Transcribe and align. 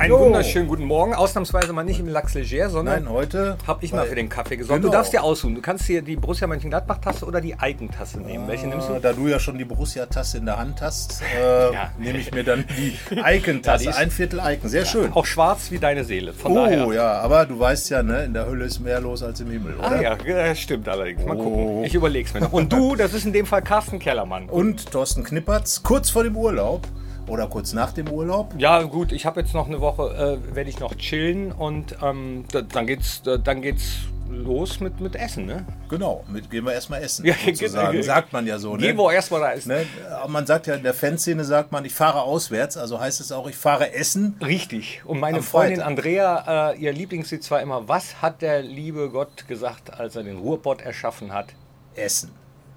Einen 0.00 0.10
Jo. 0.12 0.20
wunderschönen 0.20 0.68
guten 0.68 0.84
Morgen. 0.84 1.12
Ausnahmsweise 1.12 1.72
mal 1.72 1.82
nicht 1.82 1.98
im 1.98 2.06
Lachs 2.06 2.34
Leger, 2.34 2.70
sondern 2.70 3.02
Nein, 3.04 3.12
heute 3.12 3.58
habe 3.66 3.84
ich 3.84 3.92
mal 3.92 4.06
für 4.06 4.14
den 4.14 4.28
Kaffee 4.28 4.56
gesorgt. 4.56 4.80
Genau. 4.80 4.92
Du 4.92 4.96
darfst 4.96 5.12
dir 5.12 5.24
aussuchen. 5.24 5.56
Du 5.56 5.60
kannst 5.60 5.86
hier 5.86 6.02
die 6.02 6.14
Borussia 6.14 6.46
Mönchengladbach-Tasse 6.46 7.24
oder 7.26 7.40
die 7.40 7.58
Eigentasse 7.58 8.20
nehmen. 8.20 8.46
Welche 8.46 8.68
nimmst 8.68 8.88
Äh, 8.90 8.94
du? 8.94 9.00
Da 9.00 9.12
du 9.12 9.26
ja 9.26 9.40
schon 9.40 9.58
die 9.58 9.64
Borussia-Tasse 9.64 10.38
in 10.38 10.46
der 10.46 10.56
Hand 10.56 10.80
hast, 10.82 11.20
äh, 11.36 11.72
Ja. 11.72 11.90
nehme 11.98 12.18
ich 12.18 12.30
mir 12.32 12.44
dann 12.44 12.64
die 12.78 12.96
Icon-Tasse. 13.10 13.86
Ja, 13.86 13.96
Ein 13.96 14.12
Viertel 14.12 14.40
Icon, 14.44 14.68
sehr 14.70 14.84
schön. 14.86 15.12
Auch 15.14 15.26
schwarz 15.26 15.72
wie 15.72 15.78
deine 15.80 16.04
Seele. 16.04 16.32
Von 16.32 16.52
Oh 16.52 16.54
daher. 16.66 16.86
ja, 16.94 17.12
aber 17.20 17.44
du 17.46 17.58
weißt 17.58 17.90
ja, 17.90 18.04
ne, 18.04 18.22
in 18.24 18.34
der 18.34 18.46
Hölle 18.46 18.66
ist 18.66 18.78
mehr 18.78 19.00
los 19.00 19.24
als 19.24 19.40
im 19.40 19.50
Himmel, 19.50 19.74
oder? 19.78 19.88
Ah 19.90 20.00
ja, 20.00 20.16
ja, 20.24 20.54
stimmt 20.54 20.88
allerdings. 20.88 21.24
Mal 21.24 21.36
Oh. 21.36 21.42
gucken. 21.42 21.84
Ich 21.84 21.94
überleg's 21.94 22.32
mir 22.34 22.40
noch. 22.42 22.52
Und 22.52 22.72
du, 22.72 22.94
das 22.94 23.14
ist 23.14 23.26
in 23.26 23.32
dem 23.32 23.46
Fall 23.46 23.62
Carsten 23.62 23.98
Kellermann. 23.98 24.48
Und 24.48 24.92
Thorsten 24.92 25.24
Knippertz, 25.24 25.82
kurz 25.82 26.08
vor 26.10 26.22
dem 26.22 26.36
Urlaub 26.36 26.86
oder 27.28 27.46
kurz 27.46 27.72
nach 27.72 27.92
dem 27.92 28.08
Urlaub. 28.10 28.54
Ja, 28.58 28.82
gut, 28.82 29.12
ich 29.12 29.26
habe 29.26 29.40
jetzt 29.40 29.54
noch 29.54 29.66
eine 29.68 29.80
Woche, 29.80 30.38
äh, 30.50 30.54
werde 30.54 30.70
ich 30.70 30.80
noch 30.80 30.94
chillen 30.96 31.52
und 31.52 31.96
ähm, 32.02 32.44
da, 32.52 32.62
dann 32.62 32.86
geht's, 32.86 33.22
da, 33.22 33.36
dann 33.36 33.62
geht's 33.62 33.98
los 34.30 34.78
mit, 34.80 35.00
mit 35.00 35.16
Essen, 35.16 35.46
ne? 35.46 35.64
Genau, 35.88 36.22
mit 36.28 36.50
gehen 36.50 36.64
wir 36.66 36.74
erstmal 36.74 37.02
essen, 37.02 37.24
Ja, 37.24 37.34
sozusagen. 37.46 37.92
ge- 37.92 38.02
Sagt 38.02 38.32
man 38.32 38.46
ja 38.46 38.58
so, 38.58 38.76
ne? 38.76 38.82
Geh 38.92 38.96
wo 38.96 39.10
erstmal 39.10 39.40
da 39.40 39.48
ist. 39.50 39.66
Ne, 39.66 39.86
man 40.28 40.44
sagt 40.46 40.66
ja, 40.66 40.74
in 40.74 40.82
der 40.82 40.92
Fanszene 40.92 41.44
sagt 41.44 41.72
man, 41.72 41.84
ich 41.86 41.94
fahre 41.94 42.20
auswärts, 42.22 42.76
also 42.76 43.00
heißt 43.00 43.20
es 43.20 43.32
auch, 43.32 43.48
ich 43.48 43.56
fahre 43.56 43.94
essen. 43.94 44.36
Richtig. 44.44 45.00
Und 45.06 45.18
meine 45.18 45.42
Freundin. 45.42 45.80
Andrea, 45.80 46.72
äh, 46.72 46.78
ihr 46.78 46.92
Lieblingslied 46.92 47.50
war 47.50 47.62
immer, 47.62 47.88
was 47.88 48.20
hat 48.20 48.42
der 48.42 48.60
liebe 48.62 49.08
Gott 49.08 49.48
gesagt, 49.48 49.94
als 49.98 50.14
er 50.14 50.24
den 50.24 50.36
Ruhrpott 50.38 50.82
erschaffen 50.82 51.32
hat? 51.32 51.46
Essen. 51.94 52.30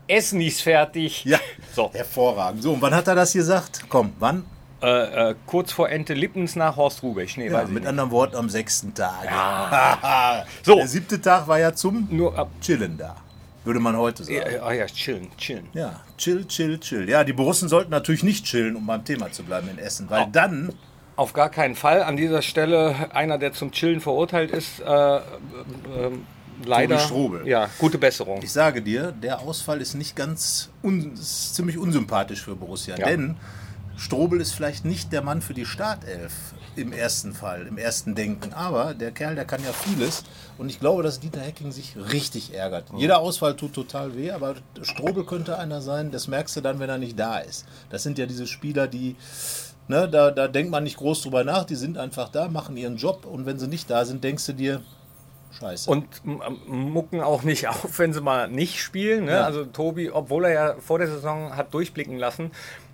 Essen 0.08 0.42
ist 0.42 0.62
fertig. 0.62 1.24
Ja, 1.26 1.40
So, 1.74 1.90
hervorragend. 1.94 2.64
So, 2.64 2.74
und 2.74 2.82
wann 2.82 2.94
hat 2.94 3.08
er 3.08 3.16
das 3.16 3.34
gesagt? 3.34 3.86
Komm, 3.90 4.14
wann? 4.20 4.44
äh, 4.84 5.30
äh, 5.30 5.36
kurz 5.46 5.72
vor 5.72 5.90
Ente 5.90 6.14
Lippens 6.16 6.56
nach 6.56 6.76
Horst 6.76 7.04
Rubesch. 7.04 7.38
Nee, 7.38 7.50
Ja, 7.50 7.64
mit 7.66 7.86
anderen 7.86 8.10
Worten 8.12 8.36
am 8.36 8.50
sechsten 8.50 8.94
Tag. 8.96 9.28
So. 10.64 10.76
Der 10.76 10.88
siebte 10.88 11.22
Tag 11.22 11.48
war 11.48 11.60
ja 11.60 11.74
zum 11.74 12.08
Nur 12.10 12.38
ab. 12.38 12.50
Chillen 12.62 12.98
da, 12.98 13.16
würde 13.64 13.80
man 13.80 13.96
heute 13.96 14.24
sagen. 14.24 14.38
Ja, 14.38 14.64
ah 14.64 14.72
ja, 14.74 14.86
chillen, 14.88 15.30
chillen. 15.38 15.68
Ja, 15.74 16.00
chill, 16.18 16.46
chill, 16.48 16.80
chill. 16.80 17.08
Ja, 17.08 17.24
die 17.24 17.34
Borussen 17.34 17.70
sollten 17.70 17.92
natürlich 17.92 18.24
nicht 18.24 18.46
chillen, 18.46 18.76
um 18.76 18.86
beim 18.88 19.06
Thema 19.06 19.32
zu 19.32 19.44
bleiben 19.44 19.70
in 19.70 19.78
Essen, 19.78 20.10
weil 20.10 20.26
dann, 20.32 20.74
Auf 21.16 21.34
gar 21.34 21.50
keinen 21.50 21.76
Fall. 21.76 22.02
An 22.02 22.18
dieser 22.18 22.42
Stelle 22.42 23.12
einer, 23.14 23.38
der 23.38 23.54
zum 23.54 23.72
Chillen 23.72 24.02
verurteilt 24.02 24.50
ist, 24.50 24.80
äh, 24.80 24.86
äh, 24.86 25.20
äh, 25.20 25.22
leider. 26.66 26.96
Tobi 26.98 27.08
Strobel. 27.08 27.48
Ja, 27.48 27.70
gute 27.80 27.98
Besserung. 27.98 28.42
ich 28.42 28.52
sage 28.52 28.82
dir, 28.82 29.12
der 29.12 29.40
Ausfall 29.40 29.82
ist 29.82 29.94
nicht 29.96 30.16
ganz, 30.16 30.70
un, 30.84 31.14
ist 31.14 31.56
ziemlich 31.56 31.78
unsympathisch 31.78 32.42
für 32.44 32.56
Borussia, 32.56 32.98
Ja. 32.98 33.06
denn 33.08 33.36
Strobel 33.98 34.42
ist 34.42 34.54
vielleicht 34.54 34.84
nicht 34.86 35.12
der 35.14 35.22
Mann 35.22 35.42
für 35.42 35.54
die 35.54 35.66
Startelf 35.66 36.32
im 36.76 36.94
ersten 36.94 37.34
Fall, 37.34 37.68
im 37.68 37.78
ersten 37.78 38.16
Denken, 38.16 38.54
aber 38.54 38.94
der 38.94 39.12
Kerl, 39.12 39.36
der 39.36 39.46
kann 39.46 39.62
ja 39.64 39.74
vieles 39.74 40.24
und 40.58 40.70
ich 40.70 40.80
glaube, 40.80 41.04
dass 41.04 41.20
Dieter 41.20 41.42
Hecking 41.42 41.72
sich 41.72 41.96
richtig 42.12 42.54
ärgert. 42.54 42.86
Jeder 42.96 43.20
Ausfall 43.20 43.56
tut 43.58 43.74
total 43.74 44.16
weh, 44.16 44.32
aber 44.32 44.56
Strobel 44.82 45.26
könnte 45.26 45.60
einer 45.60 45.82
sein, 45.82 46.10
das 46.12 46.28
merkst 46.28 46.56
du 46.56 46.62
dann, 46.62 46.80
wenn 46.80 46.90
er 46.90 46.98
nicht 46.98 47.20
da 47.20 47.40
ist. 47.40 47.66
Das 47.90 48.04
sind 48.04 48.18
ja 48.18 48.26
diese 48.26 48.48
Spieler, 48.48 48.88
die 48.88 49.16
Ne, 49.88 50.08
da, 50.08 50.32
da 50.32 50.48
denkt 50.48 50.72
man 50.72 50.84
nicht 50.84 50.96
groß 50.96 51.24
drüber 51.24 51.44
nach, 51.44 51.66
die 51.66 51.76
sind 51.76 51.98
einfach 51.98 52.30
da, 52.30 52.48
machen 52.48 52.78
ihren 52.78 52.96
Job 52.96 53.26
und 53.26 53.46
wenn 53.46 53.60
sie 53.60 53.68
nicht 53.68 53.90
da 53.90 54.06
sind, 54.06 54.24
denkst 54.24 54.46
du 54.46 54.54
dir, 54.54 54.82
scheiße. 55.60 55.90
Und 55.90 56.06
mucken 56.68 57.22
auch 57.22 57.44
nicht 57.44 57.68
auf, 57.70 58.00
wenn 58.00 58.14
sie 58.14 58.22
mal 58.22 58.48
nicht 58.48 58.80
spielen. 58.82 59.26
Ne? 59.26 59.32
Ja. 59.34 59.44
Also 59.46 59.66
Tobi, 59.66 60.10
obwohl 60.12 60.46
er 60.46 60.52
ja 60.54 60.76
vor 60.80 61.00
der 61.00 61.08
Saison 61.08 61.56
hat 61.56 61.74
durchblicken 61.74 62.18
lassen, 62.18 62.52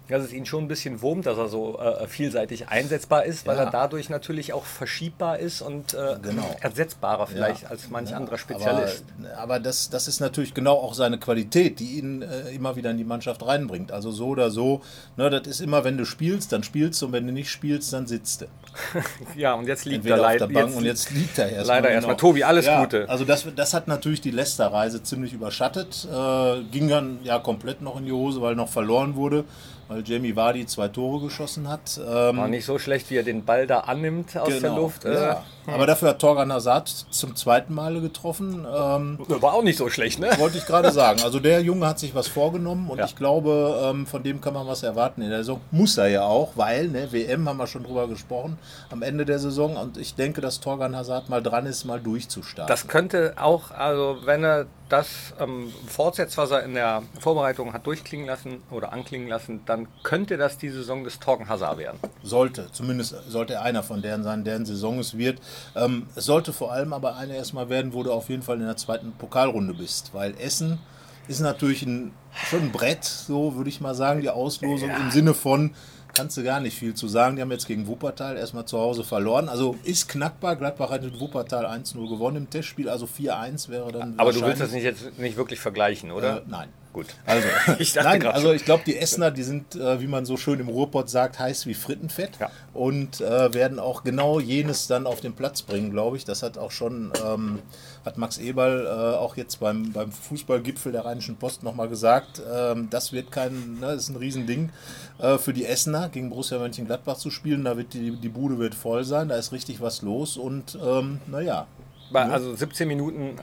dass 0.09 0.23
es 0.23 0.31
ihn 0.31 0.45
schon 0.45 0.63
ein 0.63 0.67
bisschen 0.69 1.01
wurmt, 1.01 1.25
dass 1.25 1.37
er 1.37 1.49
so 1.49 1.77
äh, 1.79 2.07
vielseitig 2.07 2.69
einsetzbar 2.69 3.25
ist, 3.25 3.45
weil 3.45 3.57
Ja. 3.57 3.65
er 3.65 3.71
dadurch 3.71 4.07
natürlich 4.09 4.53
auch 4.53 4.63
verschiebbar 4.63 5.37
ist 5.39 5.61
und 5.61 5.93
äh, 5.95 6.15
Genau. 6.21 6.55
ersetzbarer 6.61 7.27
vielleicht 7.27 7.63
Ja. 7.63 7.69
als 7.71 7.89
manch 7.89 8.11
Ja, 8.11 8.15
anderer 8.15 8.37
Spezialist. 8.37 9.03
Aber, 9.33 9.37
aber 9.37 9.59
das, 9.59 9.89
das 9.89 10.07
ist 10.07 10.21
natürlich 10.21 10.53
genau 10.53 10.75
auch 10.75 10.93
seine 10.93 11.17
Qualität, 11.19 11.81
die 11.81 11.97
ihn 11.99 12.21
äh, 12.21 12.51
immer 12.51 12.77
wieder 12.77 12.89
in 12.91 12.97
die 12.97 13.03
Mannschaft 13.03 13.45
reinbringt. 13.45 13.91
Also 13.91 14.11
so 14.11 14.27
oder 14.27 14.49
so, 14.49 14.79
ne, 15.17 15.29
das 15.29 15.45
ist 15.45 15.59
immer, 15.59 15.83
wenn 15.83 15.97
du 15.97 16.05
spielst, 16.05 16.53
dann 16.53 16.63
spielst 16.63 17.01
du 17.01 17.07
und 17.07 17.11
wenn 17.11 17.27
du 17.27 17.33
nicht 17.33 17.51
spielst, 17.51 17.91
dann 17.91 18.07
sitzt 18.07 18.43
du. 18.43 18.45
Ja, 19.35 19.53
und 19.53 19.67
jetzt 19.67 19.85
liegt 19.85 19.97
Entweder 20.05 20.15
er 20.17 20.21
leider 20.21 20.75
und 20.75 20.83
jetzt 20.83 21.11
liegt 21.11 21.37
er 21.37 21.49
erstmal. 21.49 21.77
leider 21.77 21.89
erstmal. 21.91 22.17
Tobi, 22.17 22.43
alles 22.43 22.65
ja, 22.65 22.81
Gute. 22.83 23.07
Also 23.09 23.25
das, 23.25 23.45
das 23.55 23.73
hat 23.73 23.87
natürlich 23.87 24.21
die 24.21 24.31
Leicester-Reise 24.31 25.03
ziemlich 25.03 25.33
überschattet. 25.33 26.07
Äh, 26.11 26.61
ging 26.71 26.87
dann 26.87 27.19
ja 27.23 27.39
komplett 27.39 27.81
noch 27.81 27.97
in 27.99 28.05
die 28.05 28.11
Hose, 28.11 28.41
weil 28.41 28.55
noch 28.55 28.69
verloren 28.69 29.15
wurde, 29.15 29.43
weil 29.87 30.03
Jamie 30.05 30.35
Vardy 30.35 30.65
zwei 30.65 30.87
Tore 30.89 31.23
geschossen 31.25 31.67
hat. 31.69 31.97
Ähm, 31.99 32.37
War 32.37 32.47
nicht 32.47 32.65
so 32.65 32.77
schlecht, 32.79 33.09
wie 33.09 33.15
er 33.17 33.23
den 33.23 33.45
Ball 33.45 33.67
da 33.67 33.79
annimmt 33.81 34.35
aus 34.37 34.59
der 34.59 34.71
Luft. 34.71 35.05
Äh, 35.05 35.13
Ja. 35.13 35.43
Aber 35.69 35.85
dafür 35.85 36.09
hat 36.09 36.19
Torgan 36.19 36.51
Hazard 36.53 36.87
zum 36.87 37.35
zweiten 37.35 37.73
Male 37.73 37.99
getroffen. 37.99 38.59
Ähm, 38.65 39.19
War 39.27 39.53
auch 39.53 39.63
nicht 39.63 39.77
so 39.77 39.89
schlecht, 39.89 40.17
ne? 40.17 40.29
wollte 40.37 40.57
ich 40.57 40.65
gerade 40.65 40.91
sagen. 40.93 41.21
Also 41.23 41.41
der 41.41 41.59
Junge 41.61 41.85
hat 41.87 41.99
sich 41.99 42.15
was 42.15 42.29
vorgenommen 42.29 42.89
und 42.89 42.99
Ja. 42.99 43.05
ich 43.05 43.17
glaube, 43.17 43.81
ähm, 43.83 44.05
von 44.07 44.23
dem 44.23 44.39
kann 44.39 44.53
man 44.53 44.65
was 44.65 44.83
erwarten 44.83 45.21
in 45.21 45.29
der 45.29 45.39
Saison. 45.39 45.59
Muss 45.71 45.97
er 45.97 46.07
ja 46.07 46.23
auch, 46.23 46.51
weil, 46.55 46.87
ne, 46.87 47.11
WM 47.11 47.49
haben 47.49 47.57
wir 47.57 47.67
schon 47.67 47.83
drüber 47.83 48.07
gesprochen, 48.07 48.57
am 48.89 49.01
Ende 49.01 49.25
der 49.25 49.39
Saison. 49.39 49.75
Und 49.75 49.97
ich 49.97 50.15
denke, 50.15 50.41
dass 50.41 50.59
Torgan 50.59 50.95
Hazard 50.95 51.29
mal 51.29 51.41
dran 51.41 51.65
ist, 51.65 51.85
mal 51.85 51.99
durchzustarten. 51.99 52.67
Das 52.67 52.87
könnte 52.87 53.33
auch, 53.37 53.71
also 53.71 54.17
wenn 54.25 54.43
er 54.43 54.67
das 54.89 55.33
ähm, 55.39 55.73
fortsetzt, 55.87 56.37
was 56.37 56.51
er 56.51 56.63
in 56.63 56.73
der 56.73 57.03
Vorbereitung 57.19 57.73
hat 57.73 57.85
durchklingen 57.85 58.25
lassen 58.25 58.61
oder 58.71 58.93
anklingen 58.93 59.27
lassen, 59.27 59.61
dann 59.65 59.87
könnte 60.03 60.37
das 60.37 60.57
die 60.57 60.69
Saison 60.69 61.03
des 61.03 61.19
Torgen 61.19 61.49
Hazard 61.49 61.77
werden. 61.77 61.99
sollte, 62.23 62.69
zumindest 62.71 63.15
sollte 63.29 63.55
er 63.55 63.63
einer 63.63 63.83
von 63.83 64.01
deren 64.01 64.23
sein, 64.23 64.43
deren 64.43 64.65
Saison 64.65 64.99
es 64.99 65.17
wird. 65.17 65.39
Ähm, 65.75 66.07
es 66.15 66.25
sollte 66.25 66.53
vor 66.53 66.71
allem 66.71 66.93
aber 66.93 67.15
einer 67.17 67.33
erstmal 67.33 67.69
werden, 67.69 67.93
wo 67.93 68.03
du 68.03 68.11
auf 68.11 68.29
jeden 68.29 68.43
Fall 68.43 68.57
in 68.57 68.65
der 68.65 68.77
zweiten 68.77 69.11
Pokalrunde 69.11 69.73
bist, 69.73 70.13
weil 70.13 70.35
Essen 70.39 70.79
ist 71.27 71.41
natürlich 71.41 71.83
ein, 71.83 72.13
schon 72.49 72.63
ein 72.63 72.71
Brett, 72.71 73.03
so 73.03 73.55
würde 73.55 73.69
ich 73.69 73.81
mal 73.81 73.95
sagen, 73.95 74.21
die 74.21 74.29
Auslosung 74.29 74.89
im 74.89 75.11
Sinne 75.11 75.33
von, 75.33 75.73
kannst 76.17 76.35
du 76.35 76.43
gar 76.43 76.59
nicht 76.59 76.77
viel 76.77 76.95
zu 76.95 77.07
sagen. 77.07 77.35
Die 77.35 77.41
haben 77.43 77.51
jetzt 77.51 77.67
gegen 77.67 77.85
Wuppertal 77.87 78.37
erstmal 78.37 78.65
zu 78.65 78.79
Hause 78.79 79.03
verloren. 79.03 79.49
Also 79.49 79.75
ist 79.83 80.09
knackbar. 80.09 80.55
Gladbach 80.55 80.89
hat 80.89 81.03
mit 81.03 81.19
Wuppertal 81.19 81.65
1-0 81.65 82.09
gewonnen 82.09 82.37
im 82.37 82.49
Testspiel, 82.49 82.89
also 82.89 83.05
4-1 83.05 83.69
wäre 83.69 83.91
dann. 83.91 84.15
Aber 84.17 84.33
du 84.33 84.41
willst 84.41 84.59
das 84.59 84.71
nicht 84.71 84.83
jetzt 84.83 85.19
nicht 85.19 85.37
wirklich 85.37 85.59
vergleichen, 85.59 86.11
oder? 86.11 86.37
äh, 86.37 86.41
nein. 86.47 86.69
Gut. 86.97 87.13
Also, 87.27 87.47
Ich 87.77 87.93
dachte 87.93 88.09
nein, 88.09 88.25
also 88.25 88.51
ich 88.53 88.65
glaube, 88.65 88.81
die 88.83 88.97
Essener, 88.97 89.29
die 89.29 89.43
sind, 89.43 89.75
äh, 89.75 90.01
wie 90.01 90.07
man 90.07 90.25
so 90.25 90.35
schön 90.35 90.59
im 90.59 90.67
Ruhrpott 90.67 91.11
sagt, 91.11 91.37
heiß 91.37 91.67
wie 91.67 91.75
Frittenfett 91.75 92.39
Ja. 92.39 92.49
und 92.73 93.21
äh, 93.21 93.53
werden 93.53 93.77
auch 93.77 94.03
genau 94.03 94.39
jenes 94.39 94.87
dann 94.87 95.05
auf 95.05 95.21
den 95.21 95.33
Platz 95.33 95.61
bringen, 95.61 95.91
glaube 95.91 96.17
ich. 96.17 96.25
Das 96.25 96.41
hat 96.41 96.57
auch 96.57 96.71
schon, 96.71 97.13
ähm, 97.23 97.59
hat 98.03 98.17
Max 98.17 98.39
Eberl 98.39 98.87
äh, 98.87 99.15
auch 99.15 99.37
jetzt 99.37 99.59
beim, 99.59 99.91
beim 99.91 100.11
Fußballgipfel 100.11 100.91
der 100.91 101.05
Rheinischen 101.05 101.35
Post 101.35 101.61
nochmal 101.61 101.87
gesagt, 101.87 102.41
ähm, 102.51 102.87
das 102.89 103.13
wird 103.13 103.31
kein, 103.31 103.75
ne, 103.75 103.91
das 103.93 104.05
ist 104.05 104.09
ein 104.09 104.15
Riesending 104.15 104.71
äh, 105.19 105.37
für 105.37 105.53
die 105.53 105.65
Essener, 105.67 106.09
gegen 106.09 106.31
Borussia 106.31 106.57
Mönchengladbach 106.57 107.17
zu 107.17 107.29
spielen. 107.29 107.63
Da 107.63 107.77
wird 107.77 107.93
die, 107.93 108.15
die 108.15 108.29
Bude 108.29 108.57
wird 108.57 108.73
voll 108.73 109.03
sein, 109.03 109.29
da 109.29 109.35
ist 109.35 109.51
richtig 109.51 109.81
was 109.81 110.01
los 110.01 110.35
und 110.35 110.75
ähm, 110.83 111.19
naja, 111.27 111.67
Also 112.13 112.55
17 112.55 112.87
Minuten 112.87 113.35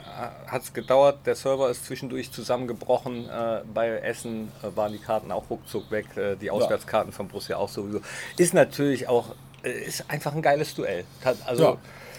hat 0.46 0.62
es 0.62 0.72
gedauert, 0.72 1.18
der 1.26 1.34
Server 1.34 1.70
ist 1.70 1.84
zwischendurch 1.84 2.32
zusammengebrochen. 2.32 3.28
Äh, 3.28 3.60
bei 3.72 3.88
Essen 3.98 4.50
äh, 4.62 4.74
waren 4.76 4.92
die 4.92 4.98
Karten 4.98 5.30
auch 5.32 5.50
ruckzuck 5.50 5.90
weg, 5.90 6.16
äh, 6.16 6.36
die 6.36 6.50
Auswärtskarten 6.50 7.12
von 7.12 7.28
Borussia 7.28 7.56
auch 7.56 7.68
sowieso. 7.68 8.00
Ist 8.38 8.54
natürlich 8.54 9.08
auch, 9.08 9.34
äh, 9.62 9.70
ist 9.70 10.04
einfach 10.08 10.34
ein 10.34 10.42
geiles 10.42 10.74
Duell. 10.74 11.04
Also 11.44 11.64
ja, 11.64 11.76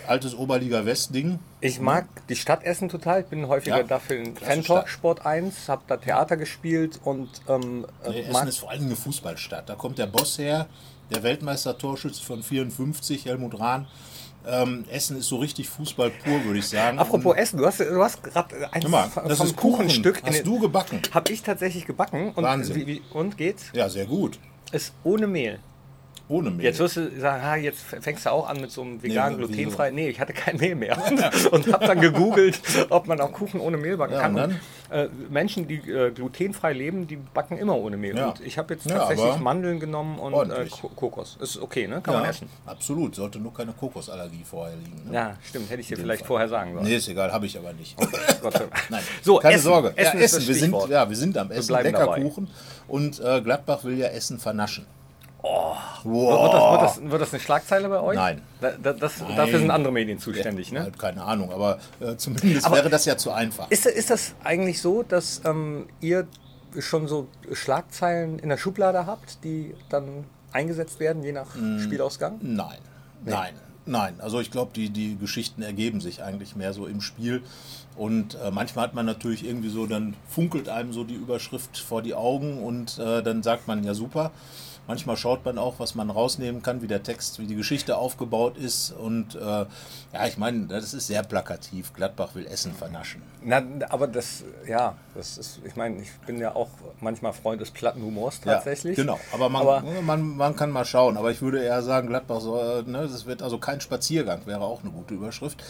altes 0.07 0.35
Oberliga-West-Ding. 0.35 1.39
Ich 1.61 1.79
mag 1.79 2.05
die 2.29 2.35
Stadt 2.35 2.63
Essen 2.63 2.89
total. 2.89 3.21
Ich 3.21 3.27
bin 3.27 3.47
häufiger 3.47 3.77
Ja, 3.77 3.83
dafür 3.83 4.17
in 4.17 4.35
Fantalk. 4.35 4.87
Sport 4.87 5.25
1, 5.25 5.67
habe 5.67 5.81
da 5.87 5.97
Theater 5.97 6.37
gespielt 6.37 6.99
und 7.03 7.29
ähm, 7.47 7.85
äh, 8.03 8.09
Nee, 8.09 8.19
Essen 8.21 8.33
mag, 8.33 8.47
ist 8.47 8.59
vor 8.59 8.69
allen 8.69 8.81
Dingen 8.81 8.91
eine 8.91 8.99
Fußballstadt. 9.01 9.67
Da 9.67 9.75
kommt 9.75 9.97
der 9.97 10.07
Boss 10.07 10.37
her, 10.37 10.67
der 11.13 11.23
Weltmeister-Torschütze 11.23 12.23
von 12.23 12.43
54, 12.43 13.25
Helmut 13.25 13.59
Rahn. 13.59 13.87
Ähm, 14.47 14.85
Essen 14.89 15.17
ist 15.17 15.27
so 15.27 15.37
richtig 15.37 15.69
Fußball 15.69 16.09
pur, 16.09 16.43
würde 16.45 16.59
ich 16.59 16.67
sagen. 16.67 16.99
Apropos 16.99 17.35
Essen, 17.35 17.57
du 17.57 17.65
hast, 17.65 17.79
du 17.79 18.03
hast 18.03 18.23
gerade 18.23 18.71
ein 18.73 18.81
Guck 18.81 18.91
mal, 18.91 19.09
das 19.27 19.37
vom 19.37 19.47
ist 19.47 19.55
Kuchen. 19.55 19.77
Kuchenstück. 19.77 20.21
Hast 20.25 20.45
du 20.45 20.59
gebacken? 20.59 21.01
Habe 21.13 21.31
ich 21.31 21.41
tatsächlich 21.41 21.85
gebacken. 21.85 22.31
Und, 22.35 22.43
Wahnsinn. 22.43 22.75
Wie, 22.75 22.87
wie, 22.87 23.01
und 23.13 23.37
geht's? 23.37 23.65
Ja, 23.73 23.89
sehr 23.89 24.05
gut. 24.05 24.39
Ist 24.71 24.93
ohne 25.03 25.27
Mehl. 25.27 25.59
Ohne 26.27 26.49
Mehl. 26.49 26.65
Jetzt 26.65 26.79
wirst 26.79 26.97
du 26.97 27.19
sagen, 27.19 27.43
ha, 27.43 27.55
jetzt 27.55 27.81
fängst 27.81 28.25
du 28.25 28.31
auch 28.31 28.49
an 28.49 28.59
mit 28.59 28.71
so 28.71 28.81
einem 28.81 29.01
veganen, 29.03 29.37
wieso? 29.37 29.47
glutenfrei. 29.51 29.91
Nee, 29.91 30.09
ich 30.09 30.19
hatte 30.19 30.33
kein 30.33 30.57
Mehl 30.57 30.73
mehr. 30.73 30.97
und 31.51 31.71
habe 31.71 31.85
dann 31.85 32.01
gegoogelt, 32.01 32.59
ob 32.89 33.07
man 33.07 33.21
auch 33.21 33.31
Kuchen 33.31 33.59
ohne 33.59 33.77
Mehl 33.77 33.95
backen 33.97 34.13
Ja, 34.13 34.21
kann. 34.21 34.35
und 34.35 34.59
äh, 34.89 35.07
Menschen, 35.29 35.67
die 35.67 35.75
äh, 35.89 36.09
glutenfrei 36.11 36.73
leben, 36.73 37.05
die 37.05 37.17
backen 37.17 37.57
immer 37.59 37.75
ohne 37.75 37.97
Mehl. 37.97 38.17
Ja. 38.17 38.29
Und 38.29 38.41
ich 38.41 38.57
habe 38.57 38.73
jetzt 38.73 38.87
Ja, 38.87 38.97
tatsächlich 38.99 39.25
aber 39.25 39.37
Mandeln 39.37 39.79
genommen 39.79 40.17
und 40.17 40.33
äh, 40.49 40.65
Kokos. 40.95 41.37
Ist 41.39 41.57
okay, 41.61 41.87
ne? 41.87 42.01
Kann 42.01 42.15
man 42.15 42.23
ja, 42.23 42.29
essen. 42.31 42.49
absolut. 42.65 43.13
Sollte 43.15 43.37
nur 43.37 43.53
keine 43.53 43.73
Kokosallergie 43.73 44.43
vorher 44.43 44.75
liegen. 44.77 45.07
Ne? 45.09 45.13
Ja, 45.13 45.37
stimmt. 45.47 45.69
Hätte 45.69 45.81
ich 45.81 45.87
dir 45.87 45.97
vielleicht 45.97 46.25
vorher 46.25 46.49
sagen 46.49 46.73
sollen. 46.73 46.85
Nee, 46.85 46.95
ist 46.95 47.07
egal, 47.07 47.31
habe 47.31 47.45
ich 47.45 47.55
aber 47.57 47.71
nicht. 47.73 47.95
Gott 48.41 48.53
sei 48.53 48.59
Dank. 48.59 48.71
Nein, 48.89 49.03
So, 49.21 49.37
keine 49.37 49.55
Essen. 49.55 49.63
Sorge. 49.63 49.93
Essen 49.95 50.17
ja, 50.17 50.23
Essen. 50.23 50.47
Wir 50.47 50.55
sind, 50.55 50.75
ja, 50.89 51.07
wir 51.09 51.15
sind 51.17 51.37
am 51.37 51.51
Essen. 51.51 51.71
Lecker 51.71 51.91
dabei. 51.99 52.21
Kuchen. 52.21 52.47
Und 52.87 53.19
äh, 53.19 53.41
Gladbach 53.41 53.83
will 53.83 53.97
ja 53.97 54.07
Essen 54.07 54.39
vernaschen. 54.39 54.85
Wird, 56.05 56.13
Wow. 56.15 56.51
das, 56.51 56.71
wird, 56.71 56.81
das, 57.05 57.11
wird 57.11 57.21
das 57.23 57.33
eine 57.33 57.39
Schlagzeile 57.41 57.89
bei 57.89 57.99
euch? 57.99 58.15
Nein. 58.15 58.41
Da, 58.61 58.71
da, 58.71 58.93
das, 58.93 59.21
Nein. 59.21 59.35
Dafür 59.35 59.59
sind 59.59 59.71
andere 59.71 59.91
Medien 59.91 60.19
zuständig, 60.19 60.71
ne? 60.71 60.81
Halt 60.83 60.99
keine 60.99 61.23
Ahnung, 61.23 61.51
aber 61.51 61.79
äh, 61.99 62.15
zumindest 62.15 62.65
Aber- 62.67 62.75
wäre 62.77 62.89
das 62.89 63.05
ja 63.05 63.17
zu 63.17 63.31
einfach. 63.31 63.69
Ist, 63.71 63.85
ist 63.87 64.09
das 64.11 64.35
eigentlich 64.43 64.81
so, 64.81 65.03
dass 65.03 65.41
ähm, 65.45 65.87
ihr 66.01 66.27
schon 66.79 67.07
so 67.07 67.27
Schlagzeilen 67.51 68.37
in 68.39 68.49
der 68.49 68.57
Schublade 68.57 69.05
habt, 69.05 69.43
die 69.43 69.73
dann 69.89 70.25
eingesetzt 70.51 70.99
werden, 70.99 71.23
je 71.23 71.31
nach 71.31 71.55
Mm. 71.55 71.79
Spielausgang? 71.79 72.37
Nein, 72.41 72.77
nein, 73.25 73.53
nein. 73.85 74.15
Also 74.19 74.39
ich 74.39 74.51
glaube, 74.51 74.71
die, 74.75 74.89
die 74.89 75.17
Geschichten 75.17 75.61
ergeben 75.63 76.01
sich 76.01 76.21
eigentlich 76.23 76.55
mehr 76.55 76.73
so 76.73 76.85
im 76.85 77.01
Spiel. 77.01 77.41
Und 77.95 78.35
äh, 78.35 78.51
manchmal 78.51 78.85
hat 78.87 78.93
man 78.93 79.05
natürlich 79.05 79.45
irgendwie 79.45 79.69
so, 79.69 79.85
dann 79.87 80.15
funkelt 80.29 80.67
einem 80.69 80.91
so 80.93 81.03
die 81.05 81.13
Überschrift 81.15 81.77
vor 81.77 82.01
die 82.01 82.13
Augen 82.13 82.61
und 82.61 82.99
äh, 82.99 83.23
dann 83.23 83.41
sagt 83.41 83.67
man 83.67 83.83
ja 83.85 83.93
super. 83.93 84.31
Manchmal 84.87 85.17
schaut 85.17 85.43
man 85.45 85.57
auch, 85.57 85.79
was 85.79 85.95
man 85.95 86.09
rausnehmen 86.11 86.61
kann, 86.61 86.81
wie 86.81 86.87
der 86.87 87.01
Text, 87.01 87.39
wie 87.39 87.47
die 87.47 87.55
Geschichte 87.55 87.97
aufgebaut 87.97 88.57
ist. 88.57 88.91
Und 88.91 89.33
äh, 89.35 89.39
ja, 89.39 89.67
ich 90.27 90.37
meine, 90.37 90.67
das 90.67 90.93
ist 90.93 91.07
sehr 91.07 91.23
plakativ. 91.23 91.91
Gladbach 91.93 92.35
will 92.35 92.45
Essen 92.45 92.73
vernaschen. 92.73 93.21
Na, 93.43 93.63
aber 93.89 94.07
das, 94.07 94.43
ja, 94.67 94.95
das 95.15 95.37
ist, 95.37 95.59
ich 95.65 95.75
meine, 95.75 96.01
ich 96.01 96.11
bin 96.27 96.37
ja 96.39 96.55
auch 96.55 96.69
manchmal 97.01 97.33
Freund 97.33 97.61
des 97.61 97.71
Plattenhumors 97.71 98.41
tatsächlich. 98.41 98.97
Ja, 98.97 99.03
genau, 99.03 99.19
aber, 99.33 99.49
man, 99.49 99.61
Aber- 99.63 99.81
man, 100.03 100.37
man 100.37 100.55
kann 100.55 100.69
mal 100.69 100.85
schauen. 100.85 101.17
Aber 101.17 101.31
ich 101.31 101.41
würde 101.41 101.63
eher 101.63 101.81
sagen, 101.81 102.07
Gladbach 102.07 102.41
soll, 102.41 102.83
ne, 102.83 103.07
das 103.11 103.25
wird 103.25 103.41
also 103.41 103.57
kein 103.57 103.81
Spaziergang, 103.81 104.41
wäre 104.45 104.61
auch 104.61 104.81
eine 104.83 104.91
gute 104.91 105.15
Überschrift. 105.15 105.63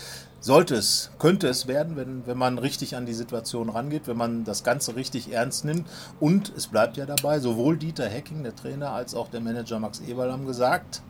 Sollte 0.45 0.75
es, 0.75 1.09
könnte 1.17 1.47
es 1.47 1.65
werden, 1.65 1.95
wenn, 1.95 2.27
wenn 2.27 2.37
man 2.37 2.59
richtig 2.59 2.95
an 2.95 3.07
die 3.07 3.15
Situation 3.15 3.67
rangeht, 3.67 4.05
wenn 4.05 4.15
man 4.15 4.43
das 4.43 4.63
Ganze 4.63 4.95
richtig 4.95 5.33
ernst 5.33 5.65
nimmt. 5.65 5.87
Und 6.19 6.53
es 6.55 6.67
bleibt 6.67 6.97
ja 6.97 7.07
dabei, 7.07 7.39
sowohl 7.39 7.77
Dieter 7.77 8.07
Hecking, 8.07 8.43
der 8.43 8.55
Trainer, 8.55 8.91
als 8.91 9.15
auch 9.15 9.27
der 9.27 9.39
Manager 9.39 9.79
Max 9.79 10.01
Eberl 10.07 10.31
haben 10.31 10.45
gesagt, 10.45 11.01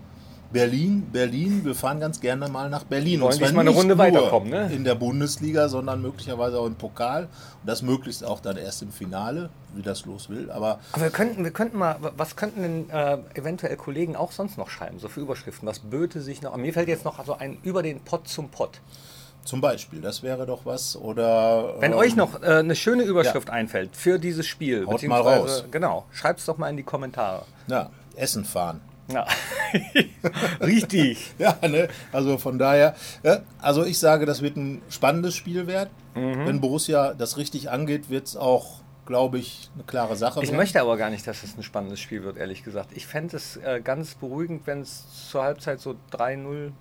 Berlin, 0.53 1.09
Berlin, 1.11 1.65
wir 1.65 1.75
fahren 1.75 1.99
ganz 1.99 2.21
gerne 2.21 2.47
mal 2.47 2.69
nach 2.69 2.85
Berlin. 2.85 3.23
Und 3.23 3.33
zwar 3.33 3.47
diesmal 3.47 3.63
eine 3.63 3.71
nicht 3.71 3.79
Runde 3.79 3.97
nur 3.97 4.05
weiterkommen, 4.05 4.49
ne? 4.51 4.71
In 4.71 4.85
der 4.85 4.95
Bundesliga, 4.95 5.67
sondern 5.67 6.01
möglicherweise 6.01 6.57
auch 6.57 6.67
im 6.67 6.75
Pokal. 6.75 7.23
Und 7.23 7.29
das 7.65 7.81
möglichst 7.81 8.23
auch 8.23 8.39
dann 8.39 8.55
erst 8.55 8.83
im 8.83 8.93
Finale, 8.93 9.49
wie 9.73 9.81
das 9.81 10.05
los 10.05 10.29
will. 10.29 10.49
Aber 10.49 10.79
Aber 10.93 11.01
wir 11.01 11.09
könnten, 11.09 11.43
wir 11.43 11.51
könnten 11.51 11.77
mal, 11.77 11.97
was 12.15 12.37
könnten 12.37 12.61
denn 12.61 12.89
äh, 12.89 13.17
eventuell 13.33 13.75
Kollegen 13.75 14.15
auch 14.15 14.31
sonst 14.31 14.57
noch 14.57 14.69
schreiben, 14.69 14.97
so 14.99 15.09
für 15.09 15.19
Überschriften? 15.19 15.67
Was 15.67 15.79
böte 15.79 16.21
sich 16.21 16.41
noch? 16.41 16.55
Mir 16.55 16.71
fällt 16.71 16.87
jetzt 16.87 17.03
noch 17.03 17.25
so 17.25 17.33
ein 17.33 17.57
über 17.63 17.83
den 17.83 17.99
Pott 17.99 18.29
zum 18.29 18.47
Pott. 18.47 18.79
Zum 19.45 19.61
Beispiel, 19.61 20.01
das 20.01 20.23
wäre 20.23 20.45
doch 20.45 20.65
was. 20.65 20.97
Oder 20.97 21.75
Wenn 21.79 21.93
ähm, 21.93 21.97
euch 21.99 22.15
noch 22.15 22.41
äh, 22.41 22.47
eine 22.57 22.75
schöne 22.75 23.03
Überschrift 23.03 23.49
einfällt 23.49 23.95
für 23.95 24.19
dieses 24.19 24.45
Spiel, 24.47 24.85
Haut 24.87 25.03
mal 25.03 25.21
raus. 25.21 25.63
Genau, 25.71 26.05
schreibt 26.11 26.39
es 26.39 26.45
doch 26.45 26.57
mal 26.57 26.69
in 26.69 26.77
die 26.77 26.83
Kommentare. 26.83 27.45
ja, 27.67 27.89
Essen 28.15 28.43
fahren. 28.43 28.81
Ja. 29.11 29.27
Richtig. 30.61 31.33
Ja, 31.37 31.55
ne? 31.67 31.87
Also 32.11 32.37
von 32.37 32.57
daher, 32.57 32.95
ja, 33.23 33.39
also 33.59 33.83
ich 33.85 33.99
sage, 33.99 34.25
das 34.25 34.41
wird 34.41 34.57
ein 34.57 34.81
spannendes 34.89 35.35
Spiel 35.35 35.67
werden. 35.67 35.89
Mhm. 36.15 36.47
Wenn 36.47 36.61
Borussia 36.61 37.13
das 37.13 37.37
richtig 37.37 37.69
angeht, 37.69 38.09
wird 38.09 38.25
es 38.27 38.35
auch, 38.37 38.79
glaube 39.05 39.37
ich, 39.37 39.69
eine 39.75 39.83
klare 39.83 40.15
Sache 40.15 40.39
Ich 40.41 40.47
werden. 40.49 40.57
möchte 40.57 40.81
aber 40.81 40.97
gar 40.97 41.09
nicht, 41.09 41.27
dass 41.27 41.43
es 41.43 41.55
ein 41.57 41.61
spannendes 41.63 41.99
Spiel 41.99 42.23
wird, 42.23 42.37
ehrlich 42.37 42.63
gesagt. 42.63 42.89
Ich 42.95 43.05
fände 43.05 43.35
es 43.37 43.57
äh, 43.57 43.81
ganz 43.83 44.15
beruhigend, 44.15 44.65
wenn 44.65 44.81
es 44.81 45.03
zur 45.29 45.43
Halbzeit 45.43 45.79
so 45.81 45.95
3-0 46.13 46.71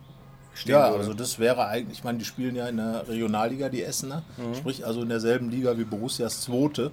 stehen 0.54 0.72
Ja, 0.72 0.86
würde. 0.90 0.98
also 1.00 1.14
das 1.14 1.38
wäre 1.38 1.66
eigentlich, 1.66 1.98
ich 1.98 2.04
meine, 2.04 2.18
die 2.18 2.24
spielen 2.24 2.54
ja 2.56 2.66
in 2.68 2.76
der 2.78 3.06
Regionalliga, 3.08 3.68
die 3.68 3.82
Essener, 3.82 4.22
Mhm. 4.36 4.54
sprich 4.54 4.86
also 4.86 5.02
in 5.02 5.08
derselben 5.08 5.50
Liga 5.50 5.76
wie 5.78 5.84
Borussias 5.84 6.40
Zweite. 6.42 6.90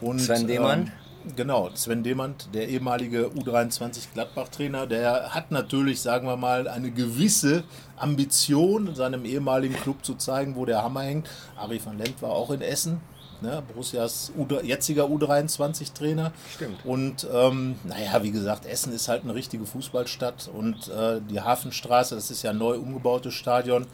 Und, 0.00 0.20
Sven 0.20 0.46
Demand? 0.46 0.88
Ähm, 1.26 1.34
genau, 1.36 1.70
Sven 1.74 2.02
Demand, 2.02 2.48
der 2.54 2.68
ehemalige 2.68 3.26
U23 3.30 4.12
Gladbach-Trainer, 4.14 4.86
der 4.86 5.34
hat 5.34 5.50
natürlich, 5.50 6.00
sagen 6.00 6.26
wir 6.26 6.36
mal, 6.36 6.68
eine 6.68 6.90
gewisse 6.90 7.64
Ambition, 7.96 8.94
seinem 8.94 9.24
ehemaligen 9.24 9.74
Club 9.74 10.04
zu 10.04 10.14
zeigen, 10.14 10.56
wo 10.56 10.64
der 10.64 10.82
Hammer 10.82 11.02
hängt. 11.02 11.28
Ari 11.56 11.80
van 11.84 11.98
Lent 11.98 12.22
war 12.22 12.30
auch 12.30 12.50
in 12.50 12.60
Essen. 12.62 13.00
Ne, 13.40 13.62
Borussias 13.68 14.32
U 14.36 14.46
jetziger 14.62 15.04
U23-Trainer. 15.04 16.32
Stimmt. 16.54 16.84
Und 16.84 17.26
ähm, 17.32 17.76
naja, 17.84 18.22
wie 18.22 18.32
gesagt, 18.32 18.66
Essen 18.66 18.92
ist 18.92 19.08
halt 19.08 19.22
eine 19.22 19.34
richtige 19.34 19.64
Fußballstadt 19.64 20.50
und 20.52 20.88
äh, 20.88 21.20
die 21.30 21.40
Hafenstraße, 21.40 22.16
das 22.16 22.30
ist 22.30 22.42
ja 22.42 22.50
ein 22.50 22.58
neu 22.58 22.76
umgebautes 22.76 23.34
Stadion. 23.34 23.86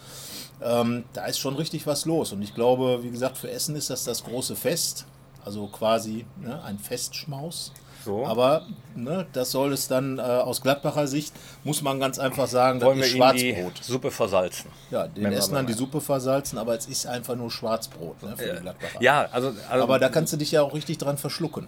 Ähm, 0.63 1.05
da 1.13 1.27
ist 1.27 1.39
schon 1.39 1.57
richtig 1.57 1.87
was 1.87 2.07
los. 2.07 2.33
Und 2.33 2.43
ich 2.43 2.55
glaube, 2.55 3.03
wie 3.03 3.11
gesagt, 3.11 3.37
für 3.37 3.51
Essen 3.51 3.77
ist 3.77 3.91
das 3.91 4.05
das 4.05 4.25
große 4.25 4.57
Fest. 4.57 5.05
Also 5.45 5.67
quasi 5.67 6.25
ne, 6.41 6.63
ein 6.63 6.79
Festschmaus. 6.79 7.73
So. 8.05 8.27
Aber 8.27 8.67
ne, 8.95 9.27
das 9.33 9.51
soll 9.51 9.73
es 9.73 9.89
dann 9.89 10.19
äh, 10.19 10.23
aus 10.23 10.61
Gladbacher 10.61 11.07
Sicht, 11.07 11.33
muss 11.65 11.81
man 11.81 11.99
ganz 12.01 12.19
einfach 12.19 12.47
sagen, 12.47 12.81
Wollen 12.83 13.01
das 13.01 13.15
wir 13.15 13.25
ist 13.33 13.43
ihnen 13.43 13.55
die 13.55 13.55
Schwarzbrot. 13.63 13.85
Suppe 13.85 14.11
versalzen? 14.11 14.71
Ja, 14.91 15.07
den 15.09 15.33
Essenern 15.33 15.65
mal- 15.65 15.73
die 15.73 15.79
Suppe 15.79 16.01
versalzen, 16.01 16.59
aber 16.59 16.77
es 16.77 16.87
ist 16.87 17.07
einfach 17.07 17.35
nur 17.35 17.51
Schwarzbrot 17.51 18.23
ne, 18.23 18.37
für 18.37 18.53
die 18.55 18.61
Gladbacher. 18.61 19.01
Ja, 19.03 19.29
also, 19.33 19.53
also 19.71 19.83
Aber 19.83 19.99
da 19.99 20.09
kannst 20.11 20.33
du 20.33 20.37
dich 20.37 20.53
ja 20.53 20.63
auch 20.63 20.75
richtig 20.75 20.99
dran 20.99 21.17
verschlucken. 21.17 21.67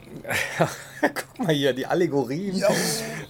guck 1.00 1.38
mal 1.46 1.54
hier, 1.54 1.72
die 1.72 1.86
Allegorien. 1.86 2.62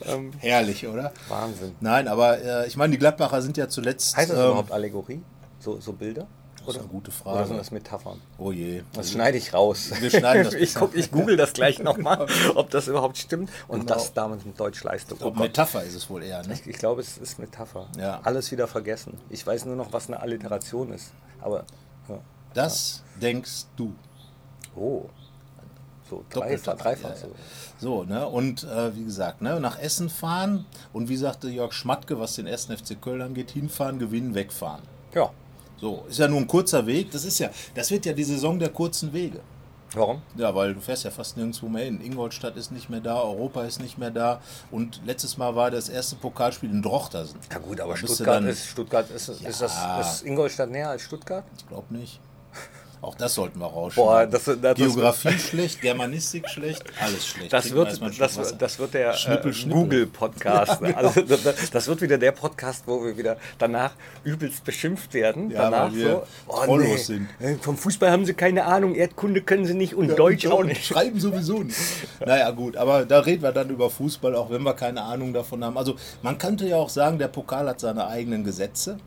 Ähm, 0.09 0.31
Herrlich, 0.39 0.87
oder? 0.87 1.13
Wahnsinn. 1.29 1.75
Nein, 1.81 2.07
aber 2.07 2.39
äh, 2.41 2.67
ich 2.69 2.77
meine, 2.77 2.93
die 2.93 2.99
Gladbacher 2.99 3.43
sind 3.43 3.57
ja 3.57 3.69
zuletzt. 3.69 4.17
Heißt 4.17 4.31
das 4.31 4.39
ähm, 4.39 4.45
überhaupt 4.45 4.71
Allegorie? 4.71 5.21
So, 5.59 5.81
so 5.81 5.93
Bilder? 5.95 6.27
Das 6.67 6.75
ist 6.77 6.81
eine 6.81 6.89
gute 6.91 7.11
Oder 7.11 7.37
sind 7.39 7.47
Frage. 7.47 7.55
das 7.59 7.71
Metaphern? 7.71 8.21
Oh 8.39 8.53
je. 8.53 8.83
Das 8.93 9.13
schneide 9.13 9.39
ich 9.39 9.55
raus. 9.55 9.91
Wir 10.01 10.11
schneiden 10.11 10.45
das 10.45 10.55
ich, 10.61 10.75
guck, 10.75 10.95
ich 10.95 11.11
google 11.11 11.37
das 11.37 11.53
gleich 11.53 11.79
nochmal, 11.79 12.27
ob 12.55 12.71
das 12.71 12.89
überhaupt 12.89 13.17
stimmt. 13.19 13.51
Und 13.69 13.81
Genau. 13.81 13.95
das 13.95 14.13
damals 14.13 14.45
mit 14.45 14.59
Deutschleistung. 14.59 15.19
Oh. 15.23 15.31
Metapher 15.31 15.83
ist 15.85 15.95
es 15.95 16.11
wohl 16.11 16.23
eher, 16.23 16.47
ne? 16.47 16.55
Ich, 16.55 16.67
ich 16.67 16.77
glaube, 16.79 17.01
es 17.01 17.17
ist 17.19 17.39
Metapher. 17.39 17.87
Ja. 17.99 18.21
Alles 18.25 18.51
wieder 18.53 18.67
vergessen. 18.67 19.17
Ich 19.31 19.47
weiß 19.47 19.65
nur 19.65 19.77
noch, 19.77 19.93
was 19.93 20.09
eine 20.09 20.21
Alliteration 20.21 20.93
ist. 20.93 21.13
Aber, 21.41 21.65
ja. 22.09 22.19
Das 22.55 23.03
denkst 23.21 23.67
du. 23.77 23.95
oh. 24.75 25.07
So, 26.09 26.25
dreifach, 26.31 26.77
dreifach. 26.77 27.09
ja, 27.11 27.15
ja. 27.17 27.21
So. 27.21 27.35
So, 27.79 28.05
ne? 28.05 28.29
Und 28.29 28.63
äh, 28.63 28.95
wie 28.95 29.03
gesagt, 29.05 29.43
ne? 29.43 29.59
nach 29.59 29.77
Essen 29.81 30.09
fahren 30.09 30.65
und 30.93 31.09
wie 31.09 31.17
sagte 31.17 31.49
Jörg 31.49 31.73
Schmatke, 31.73 32.21
was 32.21 32.37
den 32.37 32.47
1. 32.47 32.67
FC 32.67 33.01
Köln 33.03 33.21
angeht, 33.23 33.51
hinfahren, 33.51 33.99
gewinnen, 33.99 34.37
wegfahren. 34.37 34.83
Ja. 35.15 35.31
So, 35.81 36.05
ist 36.09 36.19
ja 36.19 36.29
nur 36.29 36.39
ein 36.41 36.47
kurzer 36.47 36.87
Weg. 36.87 37.11
Das 37.11 37.25
ist 37.25 37.39
ja, 37.39 37.51
das 37.75 37.91
wird 37.91 38.07
ja 38.07 38.13
die 38.13 38.25
Saison 38.25 38.59
der 38.59 38.71
kurzen 38.71 39.13
Wege. 39.13 39.41
Warum? 39.95 40.21
Ja, 40.37 40.55
weil 40.55 40.75
du 40.75 40.81
fährst 40.81 41.05
ja 41.05 41.11
fast 41.11 41.37
nirgendwo 41.37 41.69
mehr 41.69 41.85
hin. 41.85 42.01
Ingolstadt 42.03 42.57
ist 42.57 42.71
nicht 42.73 42.91
mehr 42.91 43.01
da, 43.01 43.21
Europa 43.21 43.63
ist 43.65 43.81
nicht 43.81 43.97
mehr 43.99 44.11
da. 44.11 44.41
Und 44.71 45.01
letztes 45.07 45.39
Mal 45.39 45.55
war 45.55 45.71
das 45.71 45.89
erste 45.89 46.17
Pokalspiel 46.17 46.71
in 46.71 46.83
Drochtersen. 46.83 47.39
Ja 47.53 47.59
gut, 47.59 47.81
aber 47.81 47.97
Stuttgart 47.97 48.37
dann- 48.37 48.49
ist, 48.49 48.67
Stuttgart 48.67 49.09
ist, 49.11 49.29
ist, 49.29 49.61
das, 49.63 49.75
Ja. 49.75 50.01
ist 50.01 50.23
Ingolstadt 50.23 50.71
näher 50.71 50.91
als 50.91 51.03
Stuttgart? 51.03 51.45
Ich 51.57 51.67
glaube 51.69 51.95
nicht. 51.95 52.21
Auch 53.03 53.15
das 53.15 53.35
sollten 53.35 53.59
wir 53.61 53.67
rausschauen. 53.67 54.07
Boah, 54.07 54.27
das- 54.27 54.45
das- 54.45 54.61
das- 54.61 54.75
Geografie 54.77 55.39
schlecht, 55.39 55.81
Germanistik 55.81 56.49
schlecht, 56.49 56.83
alles 57.01 57.27
schlecht. 57.27 57.53
Das 57.53 57.71
wird, 57.71 58.01
das, 58.19 58.57
das 58.59 58.79
wird 58.79 58.95
der 58.95 59.13
äh. 59.15 59.53
Google-Podcast. 59.69 60.83
also, 60.97 61.21
das, 61.21 61.71
das 61.71 61.87
wird 61.89 62.01
wieder 62.01 62.19
der 62.19 62.33
Podcast, 62.33 62.85
wo 62.87 63.05
wir 63.05 63.17
wieder 63.17 63.37
danach 63.59 63.93
übelst 64.25 64.65
beschimpft 64.65 65.15
werden. 65.15 65.51
Ja, 65.51 65.71
danach 65.71 65.93
so, 65.93 66.23
trollos 66.49 67.07
sind. 67.07 67.29
äh, 67.39 67.55
Vom 67.57 67.77
Fußball 67.77 68.11
haben 68.11 68.25
sie 68.25 68.35
keine 68.35 68.65
Ahnung, 68.65 68.95
Erdkunde 68.95 69.43
können 69.43 69.67
sie 69.67 69.75
nicht 69.75 69.95
und 69.95 70.19
Deutsch 70.19 70.47
auch 70.47 70.65
nicht. 70.65 70.85
Schreiben 70.85 71.21
sowieso 71.21 71.63
nicht. 71.63 71.79
Naja, 72.25 72.51
gut, 72.51 72.77
aber 72.77 73.05
da 73.05 73.21
reden 73.21 73.43
wir 73.43 73.53
dann 73.53 73.69
über 73.71 73.91
Fußball, 73.91 74.35
auch 74.35 74.51
wenn 74.51 74.63
wir 74.63 74.75
keine 74.75 75.03
Ahnung 75.03 75.33
davon 75.33 75.63
haben. 75.65 75.77
Also, 75.79 75.97
man 76.23 76.39
könnte 76.39 76.67
ja 76.67 76.77
auch 76.77 76.89
sagen, 76.89 77.19
der 77.19 77.29
Pokal 77.29 77.69
hat 77.69 77.81
seine 77.81 78.07
eigenen 78.07 78.43
Gesetze. 78.43 78.99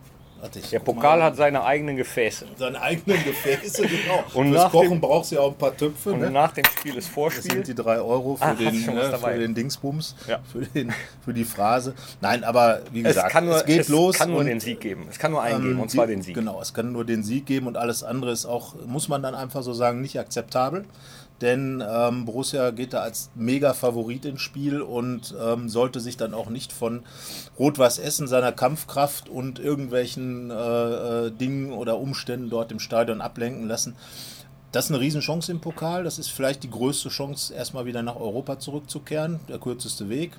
Der 0.72 0.79
Pokal 0.79 1.19
mal. 1.19 1.25
hat 1.25 1.36
seine 1.36 1.63
eigenen 1.63 1.98
Gefäße. 1.98 2.46
seine 2.58 2.81
eigenen 2.81 3.24
Gefäße, 3.24 3.81
genau. 3.84 4.24
Und 4.34 4.50
Fürs 4.51 4.63
nach 4.63 4.72
Kochen 4.72 4.89
dem- 4.91 5.01
brauchst 5.01 5.31
du 5.31 5.36
ja 5.36 5.41
auch 5.41 5.51
ein 5.51 5.58
paar 5.58 5.75
Töpfe. 5.75 6.13
Und 6.13 6.22
Ne? 6.22 6.31
nach 6.31 6.51
dem 6.53 6.63
Spiel 6.65 6.91
ist 6.96 6.98
Das 6.98 7.05
sind 7.05 7.13
Vorspiel. 7.13 7.63
die 7.63 7.75
drei 7.75 8.00
Euro 8.00 8.36
für, 8.36 8.43
Ah, 8.46 8.53
den, 8.53 8.86
ne, 8.86 9.17
für 9.19 9.38
den 9.39 9.53
Dingsbums, 9.53 10.15
Ja. 10.27 10.39
für, 10.51 10.60
den, 10.62 10.93
für 11.25 11.34
die 11.34 11.43
Phrase. 11.43 11.93
Nein, 12.22 12.43
aber 12.43 12.81
wie 12.91 13.01
Es 13.01 13.08
gesagt, 13.15 13.31
kann 13.31 13.46
nur, 13.46 13.58
es 13.58 13.65
geht 13.65 13.81
es 13.81 13.88
los. 13.89 14.17
kann 14.17 14.29
nur 14.31 14.39
und, 14.39 14.46
den 14.46 14.60
Sieg 14.60 14.79
geben. 14.79 15.08
Es 15.10 15.19
kann 15.19 15.31
nur 15.31 15.41
einen 15.41 15.62
geben, 15.62 15.74
ähm, 15.75 15.79
und 15.81 15.91
zwar 15.91 16.08
die- 16.08 16.13
den 16.13 16.22
Sieg. 16.22 16.36
Genau, 16.36 16.62
es 16.62 16.74
kann 16.74 16.91
nur 16.91 17.03
den 17.05 17.24
Sieg 17.24 17.46
geben 17.46 17.67
und 17.67 17.75
alles 17.77 18.03
andere 18.03 18.31
ist 18.31 18.46
auch, 18.46 18.75
muss 18.86 19.08
man 19.10 19.22
dann 19.22 19.36
einfach 19.36 19.62
so 19.63 19.74
sagen, 19.74 20.01
nicht 20.01 20.17
akzeptabel. 20.19 20.86
Denn 21.41 21.84
ähm, 21.88 22.25
Borussia 22.25 22.72
geht 22.72 22.93
da 22.93 23.00
als 23.00 23.31
Mega-Favorit 23.36 24.25
ins 24.25 24.41
Spiel 24.41 24.81
und 24.81 25.34
ähm, 25.41 25.69
sollte 25.69 26.00
sich 26.00 26.17
dann 26.17 26.34
auch 26.34 26.50
nicht 26.50 26.74
von 26.74 27.03
Rot-Weiß 27.58 28.00
Essen, 28.00 28.27
seiner 28.27 28.51
Kampfkraft 28.51 29.29
und 29.29 29.60
irgendwelchen 29.60 30.51
äh, 30.51 30.53
äh, 30.53 31.31
Dingen 31.31 31.72
oder 31.72 31.98
Umständen 31.98 32.50
dort 32.50 32.72
im 32.72 32.79
Stadion 32.79 33.22
ablenken 33.22 33.67
lassen. 33.67 33.96
Das 34.72 34.86
ist 34.86 34.91
eine 34.91 35.00
Riesenchance 35.00 35.51
im 35.51 35.62
Pokal. 35.62 36.03
Das 36.03 36.19
ist 36.19 36.29
vielleicht 36.29 36.63
die 36.63 36.69
größte 36.69 37.10
Chance, 37.10 37.53
erstmal 37.53 37.86
wieder 37.86 38.03
nach 38.03 38.17
Europa 38.17 38.60
zurückzukehren. 38.60 39.39
Der 39.48 39.58
kürzeste 39.58 40.10
Weg. 40.10 40.34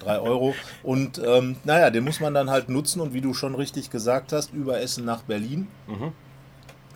Drei 0.00 0.20
Euro. 0.20 0.54
Und 0.82 1.18
ähm, 1.24 1.56
naja, 1.64 1.90
den 1.90 2.04
muss 2.04 2.20
man 2.20 2.34
dann 2.34 2.50
halt 2.50 2.68
nutzen. 2.68 3.00
Und 3.00 3.14
wie 3.14 3.22
du 3.22 3.32
schon 3.32 3.54
richtig 3.54 3.90
gesagt 3.90 4.32
hast, 4.32 4.52
über 4.52 4.80
Essen 4.80 5.04
nach 5.04 5.22
Berlin. 5.22 5.68
Mhm. 5.86 6.12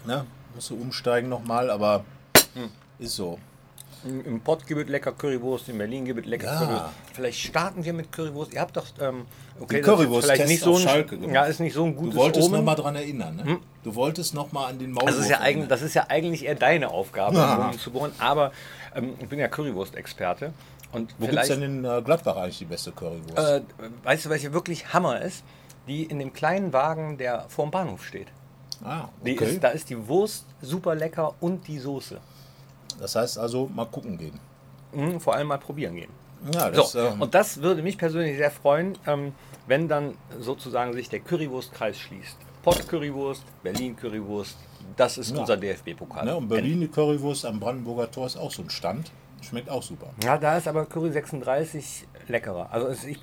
Na, 0.06 0.26
musst 0.54 0.70
du 0.70 0.74
umsteigen 0.74 1.28
nochmal, 1.28 1.70
aber 1.70 2.04
mhm. 2.54 2.70
ist 2.98 3.16
so. 3.16 3.38
Im 4.02 4.40
Pott 4.40 4.66
gibt 4.66 4.80
es 4.80 4.88
lecker 4.88 5.12
Currywurst, 5.12 5.68
in 5.68 5.76
Berlin 5.76 6.06
gibt 6.06 6.20
es 6.20 6.26
lecker 6.26 6.46
ja. 6.46 6.58
Currywurst. 6.58 6.94
Vielleicht 7.12 7.38
starten 7.38 7.84
wir 7.84 7.92
mit 7.92 8.10
Currywurst. 8.10 8.54
Ihr 8.54 8.60
habt 8.60 8.74
doch, 8.74 8.86
ähm, 8.98 9.26
okay, 9.60 9.76
Die 9.76 9.82
Currywurst 9.82 10.26
vielleicht 10.26 10.48
nicht 10.48 10.62
so 10.62 10.76
ein, 10.76 10.80
Schalke 10.80 11.18
gemacht. 11.18 11.34
Ja, 11.34 11.44
ist 11.44 11.60
nicht 11.60 11.74
so 11.74 11.84
ein 11.84 11.94
gutes 11.94 12.14
Du 12.14 12.20
wolltest 12.20 12.50
nochmal 12.50 12.76
dran 12.76 12.96
erinnern, 12.96 13.36
ne? 13.36 13.44
Hm? 13.44 13.58
Du 13.84 13.94
wolltest 13.94 14.32
nochmal 14.32 14.70
an 14.70 14.78
den 14.78 14.92
Maulwurf 14.92 15.14
das 15.14 15.20
ist, 15.20 15.30
ja 15.30 15.40
eigentlich, 15.40 15.68
das 15.68 15.82
ist 15.82 15.94
ja 15.94 16.06
eigentlich 16.08 16.46
eher 16.46 16.54
deine 16.54 16.88
Aufgabe, 16.88 17.36
ja. 17.36 17.72
zu 17.78 17.90
bohren. 17.90 18.12
Aber 18.18 18.52
ähm, 18.94 19.14
ich 19.20 19.28
bin 19.28 19.38
ja 19.38 19.48
Currywurst-Experte. 19.48 20.54
Und 20.92 21.14
Wo 21.18 21.26
gibt 21.26 21.38
es 21.38 21.48
denn 21.48 21.62
in 21.62 21.84
äh, 21.84 22.00
Gladbach 22.02 22.36
eigentlich 22.36 22.58
die 22.58 22.64
beste 22.64 22.92
Currywurst? 22.92 23.38
Äh, 23.38 23.60
weißt 24.04 24.24
du, 24.24 24.30
welche 24.30 24.54
wirklich 24.54 24.94
Hammer 24.94 25.20
ist? 25.20 25.44
Die 25.86 26.04
in 26.04 26.18
dem 26.18 26.32
kleinen 26.32 26.72
Wagen, 26.72 27.18
der 27.18 27.46
vorm 27.48 27.70
Bahnhof 27.70 28.04
steht. 28.04 28.28
Ah, 28.82 29.08
okay. 29.20 29.34
Ist, 29.44 29.62
da 29.62 29.68
ist 29.68 29.90
die 29.90 30.08
Wurst 30.08 30.46
super 30.62 30.94
lecker 30.94 31.34
und 31.40 31.66
die 31.66 31.78
Soße. 31.78 32.18
Das 32.98 33.14
heißt 33.14 33.38
also, 33.38 33.66
mal 33.74 33.86
gucken 33.86 34.18
gehen. 34.18 34.38
Mhm, 34.92 35.20
vor 35.20 35.34
allem 35.34 35.48
mal 35.48 35.58
probieren 35.58 35.94
gehen. 35.94 36.10
Ja, 36.54 36.70
das, 36.70 36.92
so, 36.92 36.98
ähm, 36.98 37.20
und 37.20 37.34
das 37.34 37.60
würde 37.60 37.82
mich 37.82 37.98
persönlich 37.98 38.36
sehr 38.36 38.50
freuen, 38.50 38.96
ähm, 39.06 39.32
wenn 39.66 39.88
dann 39.88 40.14
sozusagen 40.38 40.92
sich 40.94 41.08
der 41.08 41.20
Currywurstkreis 41.20 41.98
schließt. 41.98 42.36
Pott 42.62 42.88
Currywurst, 42.88 43.44
Berlin 43.62 43.96
Currywurst, 43.96 44.56
das 44.96 45.18
ist 45.18 45.32
ja. 45.32 45.40
unser 45.40 45.56
DFB-Pokal. 45.56 46.26
Ja, 46.26 46.34
und 46.34 46.48
Berlin 46.48 46.80
die 46.80 46.88
Currywurst 46.88 47.44
am 47.44 47.60
Brandenburger 47.60 48.10
Tor 48.10 48.26
ist 48.26 48.36
auch 48.36 48.50
so 48.50 48.62
ein 48.62 48.70
Stand. 48.70 49.10
Schmeckt 49.42 49.70
auch 49.70 49.82
super. 49.82 50.08
Ja, 50.22 50.36
da 50.36 50.58
ist 50.58 50.68
aber 50.68 50.86
Curry 50.86 51.10
36 51.10 52.06
leckerer. 52.28 52.68
Also 52.70 52.88
ich, 53.06 53.18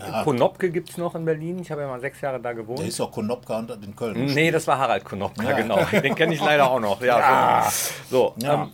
ja. 0.00 0.24
Konopke 0.24 0.70
gibt 0.70 0.90
es 0.90 0.96
noch 0.96 1.14
in 1.14 1.24
Berlin. 1.24 1.58
Ich 1.58 1.70
habe 1.70 1.82
ja 1.82 1.88
mal 1.88 2.00
sechs 2.00 2.20
Jahre 2.20 2.40
da 2.40 2.52
gewohnt. 2.52 2.78
Der 2.78 2.86
ist 2.86 2.98
doch 2.98 3.10
Konopka 3.10 3.58
und 3.58 3.70
in 3.84 3.94
Köln. 3.94 4.26
Nee, 4.26 4.50
das 4.50 4.66
war 4.66 4.78
Harald 4.78 5.04
Konopka, 5.04 5.42
ja. 5.42 5.56
genau. 5.56 5.84
Den 5.84 6.14
kenne 6.14 6.34
ich 6.34 6.40
leider 6.40 6.70
auch 6.70 6.80
noch. 6.80 7.00
Ja, 7.00 7.18
ja. 7.18 7.72
So, 8.10 8.34
ja. 8.38 8.64
Ähm, 8.64 8.70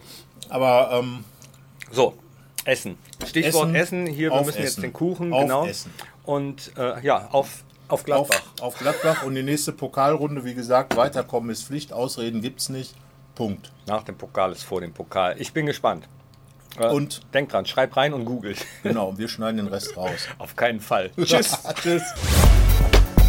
aber 0.49 0.91
ähm, 0.93 1.25
so, 1.91 2.15
Essen. 2.65 2.99
Stichwort 3.27 3.75
Essen. 3.75 4.05
Essen. 4.05 4.07
Hier, 4.07 4.31
wir 4.31 4.39
müssen 4.39 4.51
Essen. 4.51 4.63
jetzt 4.63 4.83
den 4.83 4.93
Kuchen, 4.93 5.33
auf 5.33 5.43
genau. 5.43 5.67
Essen. 5.67 5.93
Und 6.25 6.73
äh, 6.77 7.01
ja, 7.05 7.29
auf, 7.33 7.65
auf 7.89 8.05
Gladbach. 8.05 8.43
Auf, 8.61 8.63
auf, 8.63 8.79
Gladbach 8.79 9.23
und 9.25 9.35
die 9.35 9.43
nächste 9.43 9.73
Pokalrunde, 9.73 10.45
wie 10.45 10.55
gesagt, 10.55 10.97
weiterkommen 10.97 11.51
ist 11.51 11.65
Pflicht, 11.65 11.93
Ausreden 11.93 12.41
gibt 12.41 12.61
es 12.61 12.69
nicht. 12.69 12.95
Punkt. 13.35 13.73
Nach 13.87 14.03
dem 14.03 14.17
Pokal 14.17 14.53
ist 14.53 14.63
vor 14.63 14.81
dem 14.81 14.93
Pokal. 14.93 15.37
Ich 15.39 15.53
bin 15.53 15.67
gespannt. 15.67 16.07
Äh, 16.79 16.89
und 16.89 17.21
denk 17.35 17.51
dran, 17.51 17.67
schreib 17.67 17.95
rein 17.97 18.15
und 18.15 18.25
googelt. 18.25 18.67
Genau, 18.83 19.17
wir 19.17 19.29
schneiden 19.29 19.59
den 19.59 19.69
Rest 19.69 19.97
raus. 19.97 20.27
Auf 20.39 20.57
keinen 20.57 20.81
Fall. 20.81 21.11
Tschüss. 21.23 21.57
Tschüss. 21.81 22.03